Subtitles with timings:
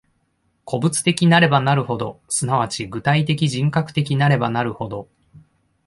[0.65, 5.07] 個物的なればなるほど、即ち具体的人格的なればなるほど、